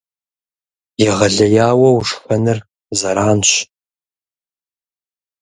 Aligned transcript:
Егъэлеяуэ 1.09 1.89
ушхэныр 1.99 2.57
зэранщ. 2.99 3.49